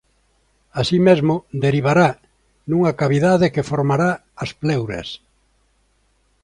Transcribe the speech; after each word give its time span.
Así 0.81 0.97
mesmo 1.07 1.35
derivará 1.65 2.09
nunha 2.69 2.91
cavidade 3.01 3.51
que 3.53 3.67
formará 3.71 4.11
as 4.43 4.51
pleuras. 4.61 5.09